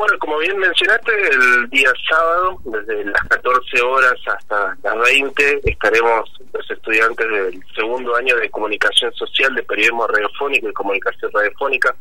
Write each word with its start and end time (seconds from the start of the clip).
Bueno, 0.00 0.18
como 0.18 0.38
bien 0.38 0.56
mencionaste, 0.56 1.12
el 1.28 1.68
día 1.68 1.92
sábado, 2.08 2.58
desde 2.64 3.04
las 3.04 3.20
14 3.28 3.82
horas 3.82 4.14
hasta 4.28 4.74
las 4.82 4.98
20, 4.98 5.60
estaremos 5.62 6.40
los 6.54 6.70
estudiantes 6.70 7.28
del 7.28 7.62
segundo 7.74 8.16
año 8.16 8.34
de 8.36 8.48
comunicación 8.48 9.12
social, 9.12 9.54
de 9.54 9.62
periodismo 9.62 10.06
radiofónico 10.06 10.70
y 10.70 10.72
comunicación 10.72 11.30
radiofónica, 11.34 11.94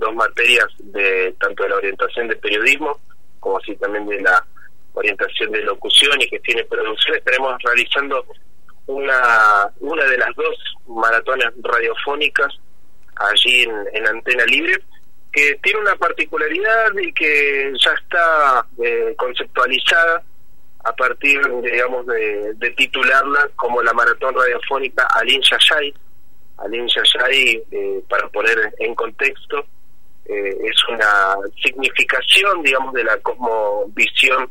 dos 0.00 0.12
materias 0.16 0.66
de 0.80 1.32
tanto 1.38 1.62
de 1.62 1.68
la 1.68 1.76
orientación 1.76 2.26
de 2.26 2.34
periodismo 2.34 2.98
como 3.38 3.58
así 3.58 3.76
también 3.76 4.08
de 4.08 4.20
la 4.20 4.44
orientación 4.94 5.52
de 5.52 5.62
locución 5.62 6.20
y 6.20 6.26
gestión 6.26 6.56
de 6.56 6.64
producción. 6.64 7.18
Estaremos 7.18 7.54
realizando 7.62 8.26
una, 8.86 9.70
una 9.78 10.04
de 10.06 10.18
las 10.18 10.34
dos 10.34 10.56
maratones 10.88 11.46
radiofónicas 11.62 12.52
allí 13.14 13.62
en, 13.62 13.84
en 13.92 14.08
Antena 14.08 14.44
Libre 14.46 14.82
que 15.32 15.58
tiene 15.62 15.80
una 15.80 15.96
particularidad 15.96 16.92
y 17.00 17.12
que 17.12 17.72
ya 17.84 17.92
está 17.92 18.66
eh, 18.82 19.14
conceptualizada 19.16 20.22
a 20.84 20.92
partir, 20.92 21.40
digamos, 21.62 22.06
de, 22.06 22.74
titularla 22.76 23.50
como 23.56 23.82
la 23.82 23.92
maratón 23.92 24.34
radiofónica 24.34 25.06
Alin 25.14 25.42
Yayay. 25.42 25.94
Alin 26.58 26.86
Yayay, 26.88 27.62
eh, 27.70 28.02
para 28.08 28.28
poner 28.28 28.72
en 28.78 28.94
contexto, 28.94 29.66
eh, 30.24 30.56
es 30.64 30.88
una 30.88 31.36
significación, 31.62 32.62
digamos, 32.62 32.94
de 32.94 33.04
la 33.04 33.16
cosmovisión 33.18 34.50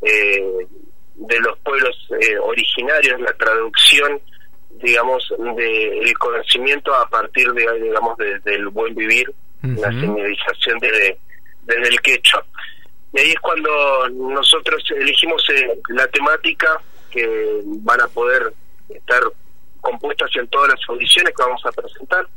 de 0.00 1.40
los 1.40 1.58
pueblos 1.58 2.08
originarios, 2.42 3.20
la 3.20 3.32
traducción, 3.32 4.20
digamos, 4.80 5.28
del 5.56 6.16
conocimiento 6.18 6.94
a 6.94 7.08
partir 7.08 7.52
de, 7.52 7.80
digamos, 7.80 8.16
del 8.16 8.68
buen 8.68 8.94
vivir 8.94 9.34
la 9.62 9.90
señalización 9.90 10.78
desde, 10.78 11.18
desde 11.64 11.88
el 11.88 12.00
quechua. 12.00 12.44
Y 13.12 13.20
ahí 13.20 13.30
es 13.30 13.40
cuando 13.40 14.08
nosotros 14.10 14.82
elegimos 14.96 15.42
eh, 15.50 15.80
la 15.88 16.06
temática 16.08 16.80
que 17.10 17.62
van 17.64 18.00
a 18.00 18.08
poder 18.08 18.52
estar 18.88 19.22
compuestas 19.80 20.30
en 20.36 20.46
todas 20.48 20.70
las 20.70 20.80
audiciones 20.88 21.34
que 21.34 21.42
vamos 21.42 21.64
a 21.64 21.72
presentar. 21.72 22.28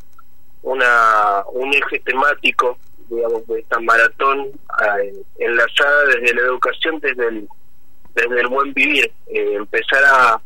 Una, 0.63 1.43
un 1.53 1.73
eje 1.73 1.99
temático, 1.99 2.77
digamos, 3.09 3.45
de 3.47 3.59
esta 3.59 3.79
maratón 3.79 4.51
eh, 4.83 5.13
enlazada 5.39 6.05
desde 6.05 6.35
la 6.35 6.41
educación, 6.41 6.99
desde 6.99 7.27
el, 7.27 7.47
desde 8.13 8.41
el 8.41 8.47
buen 8.47 8.73
vivir. 8.73 9.11
Eh, 9.27 9.53
empezar 9.55 10.03
a 10.05 10.41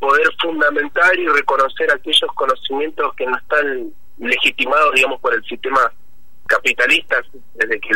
poder 0.00 0.28
fundamentar 0.40 1.16
y 1.16 1.28
reconocer 1.28 1.92
aquellos 1.92 2.30
conocimientos 2.34 3.14
que 3.14 3.26
no 3.26 3.36
están 3.36 3.92
legitimados, 4.18 4.94
digamos, 4.94 5.20
por 5.20 5.34
el 5.34 5.44
sistema 5.44 5.92
capitalistas, 6.46 7.26
desde 7.54 7.80
que 7.80 7.90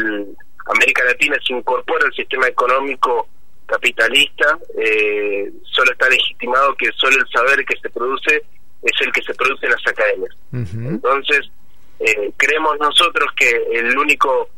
América 0.66 1.04
Latina 1.04 1.36
se 1.46 1.54
incorpora 1.54 2.04
al 2.06 2.12
sistema 2.14 2.46
económico 2.48 3.28
capitalista, 3.66 4.58
eh, 4.78 5.50
solo 5.64 5.92
está 5.92 6.08
legitimado 6.08 6.74
que 6.76 6.90
solo 6.92 7.16
el 7.16 7.28
saber 7.28 7.64
que 7.64 7.78
se 7.80 7.90
produce 7.90 8.42
es 8.82 8.92
el 9.00 9.12
que 9.12 9.22
se 9.22 9.34
produce 9.34 9.66
en 9.66 9.72
las 9.72 9.86
academias. 9.86 10.36
Entonces, 10.52 11.50
eh, 11.98 12.30
creemos 12.36 12.78
nosotros 12.78 13.28
que 13.36 13.50
el 13.72 13.96
único 13.98 14.50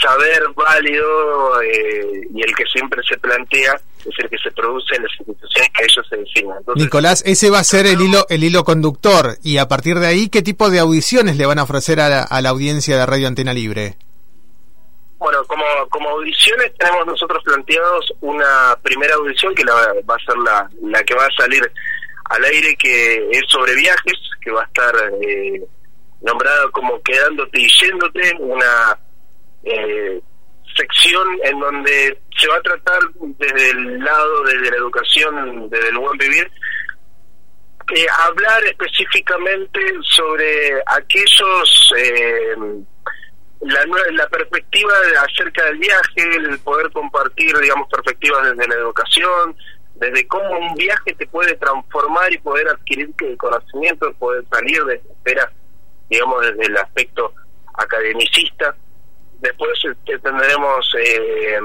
saber 0.00 0.42
válido 0.54 1.62
eh, 1.62 2.28
y 2.32 2.42
el 2.42 2.54
que 2.54 2.64
siempre 2.72 3.00
se 3.08 3.16
plantea 3.18 3.74
es 4.04 4.14
el 4.18 4.28
que 4.28 4.38
se 4.38 4.50
produce 4.52 4.96
en 4.96 5.02
las 5.02 5.12
instituciones 5.18 5.70
que 5.76 5.84
ellos 5.84 6.06
se 6.08 6.16
designan. 6.16 6.58
Nicolás, 6.76 7.22
ese 7.26 7.50
va 7.50 7.58
a 7.58 7.64
ser 7.64 7.86
el 7.86 8.00
hilo 8.00 8.26
el 8.28 8.44
hilo 8.44 8.64
conductor 8.64 9.36
y 9.42 9.58
a 9.58 9.66
partir 9.66 9.98
de 9.98 10.06
ahí, 10.06 10.28
¿qué 10.28 10.42
tipo 10.42 10.70
de 10.70 10.78
audiciones 10.78 11.36
le 11.36 11.46
van 11.46 11.58
a 11.58 11.64
ofrecer 11.64 12.00
a 12.00 12.08
la, 12.08 12.48
audiencia 12.48 12.96
de 12.96 13.06
Radio 13.06 13.26
Antena 13.26 13.52
Libre? 13.52 13.96
Bueno, 15.18 15.42
como, 15.46 15.64
como 15.90 16.10
audiciones 16.10 16.72
tenemos 16.78 17.06
nosotros 17.06 17.42
planteados 17.42 18.12
una 18.20 18.78
primera 18.82 19.14
audición 19.14 19.54
que 19.54 19.64
la, 19.64 19.72
va 20.08 20.16
a 20.16 20.24
ser 20.24 20.36
la, 20.44 20.70
la 20.82 21.02
que 21.02 21.14
va 21.14 21.24
a 21.24 21.42
salir 21.42 21.62
al 22.26 22.44
aire, 22.44 22.76
que 22.76 23.28
es 23.30 23.42
sobre 23.48 23.74
viajes, 23.74 24.14
que 24.40 24.50
va 24.50 24.62
a 24.62 24.66
estar 24.66 24.94
eh, 25.22 25.62
nombrada 26.20 26.70
como 26.72 27.00
Quedándote 27.02 27.60
y 27.60 27.68
Yéndote, 27.80 28.34
una 28.38 28.98
eh, 29.64 30.20
sección 30.76 31.26
en 31.44 31.60
donde 31.60 32.18
se 32.38 32.48
va 32.48 32.56
a 32.56 32.62
tratar 32.62 32.98
desde 33.38 33.70
el 33.70 33.98
lado 33.98 34.42
de 34.44 34.70
la 34.70 34.76
educación, 34.76 35.70
desde 35.70 35.88
el 35.88 35.98
buen 35.98 36.18
vivir, 36.18 36.50
eh, 37.94 38.06
hablar 38.26 38.64
específicamente 38.64 39.80
sobre 40.02 40.74
aquellos, 40.86 41.92
eh, 41.98 42.56
la, 43.60 43.84
la 44.12 44.28
perspectiva 44.28 44.92
acerca 45.22 45.64
del 45.66 45.78
viaje, 45.78 46.36
el 46.36 46.58
poder 46.60 46.90
compartir, 46.92 47.56
digamos, 47.58 47.88
perspectivas 47.88 48.50
desde 48.50 48.68
la 48.68 48.74
educación, 48.74 49.56
desde 49.96 50.26
cómo 50.26 50.58
un 50.58 50.74
viaje 50.74 51.14
te 51.14 51.26
puede 51.26 51.54
transformar 51.56 52.32
y 52.32 52.38
poder 52.38 52.68
adquirir 52.68 53.10
conocimiento, 53.36 54.12
poder 54.14 54.44
salir 54.50 54.84
de 54.84 54.94
espera, 54.94 55.50
digamos, 56.10 56.42
desde 56.42 56.66
el 56.66 56.76
aspecto 56.76 57.32
academicista 57.74 58.74
Después 59.40 59.72
este, 59.84 60.18
tendremos 60.18 60.94
eh, 60.98 61.58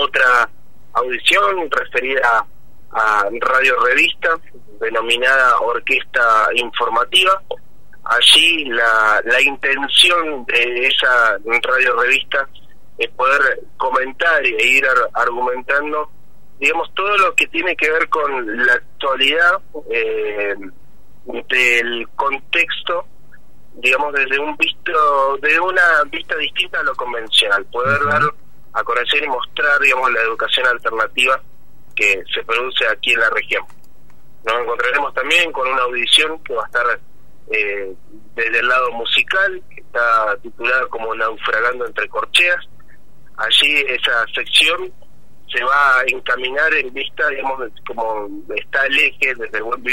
otra 0.00 0.48
audición 0.94 1.70
referida 1.70 2.46
a 2.92 3.28
Radio 3.40 3.74
Revista, 3.84 4.38
denominada 4.80 5.58
Orquesta 5.58 6.48
Informativa. 6.54 7.42
Allí 8.04 8.66
la, 8.66 9.20
la 9.24 9.40
intención 9.40 10.44
de 10.46 10.86
esa 10.86 11.38
radio 11.62 11.96
revista 11.96 12.46
es 12.98 13.08
poder 13.10 13.60
comentar 13.78 14.44
e 14.44 14.66
ir 14.66 14.84
argumentando, 15.14 16.10
digamos, 16.60 16.92
todo 16.94 17.16
lo 17.16 17.34
que 17.34 17.46
tiene 17.48 17.74
que 17.76 17.90
ver 17.90 18.08
con 18.08 18.66
la 18.66 18.74
actualidad 18.74 19.60
eh, 19.90 20.54
del 21.48 22.08
contexto 22.14 23.06
digamos, 23.76 24.12
desde 24.12 24.38
un 24.38 24.56
visto, 24.56 25.36
de 25.38 25.60
una 25.60 26.02
vista 26.10 26.36
distinta 26.36 26.80
a 26.80 26.84
lo 26.84 26.94
convencional, 26.94 27.64
poder 27.66 28.04
dar 28.04 28.22
a 28.72 28.82
conocer 28.82 29.22
y 29.22 29.28
mostrar, 29.28 29.80
digamos, 29.80 30.12
la 30.12 30.20
educación 30.22 30.66
alternativa 30.66 31.40
que 31.94 32.22
se 32.32 32.42
produce 32.44 32.86
aquí 32.90 33.12
en 33.12 33.20
la 33.20 33.30
región. 33.30 33.64
Nos 34.44 34.60
encontraremos 34.60 35.14
también 35.14 35.52
con 35.52 35.68
una 35.68 35.82
audición 35.82 36.42
que 36.42 36.54
va 36.54 36.64
a 36.64 36.66
estar 36.66 37.00
eh, 37.50 37.94
desde 38.34 38.58
el 38.58 38.68
lado 38.68 38.90
musical, 38.92 39.62
que 39.70 39.80
está 39.80 40.36
titulada 40.42 40.86
como 40.88 41.14
Naufragando 41.14 41.86
entre 41.86 42.08
corcheas. 42.08 42.64
Allí 43.36 43.84
esa 43.88 44.24
sección 44.34 44.92
se 45.52 45.62
va 45.64 46.00
a 46.00 46.02
encaminar 46.06 46.72
en 46.74 46.92
vista, 46.92 47.28
digamos, 47.28 47.70
como 47.86 48.28
está 48.56 48.86
el 48.86 48.98
eje 48.98 49.34
desde 49.34 49.58
el 49.58 49.62
buen 49.62 49.82
vivir 49.82 49.92